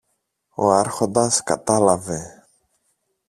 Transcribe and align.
Ο 0.55 0.71
Άρχοντας 0.73 1.43
κατάλαβε. 1.43 2.45